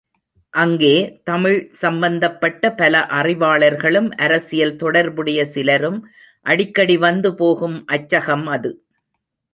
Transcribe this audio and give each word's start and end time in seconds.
அங்கே, 0.53 0.93
தமிழ் 1.23 1.69
சம்பந்தப்பட்ட 1.71 2.71
பல 2.71 3.03
அறிவாளர்களும், 3.11 4.09
அரசியல் 4.17 4.75
தொடர்புடைய 4.75 5.45
சிலரும் 5.45 6.01
அடிக்கடி 6.45 6.97
வந்து 6.97 7.35
போகும் 7.35 7.85
அச்சகம் 7.87 8.47
அது. 8.47 8.71